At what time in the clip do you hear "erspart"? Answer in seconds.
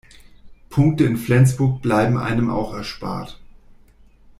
2.73-3.39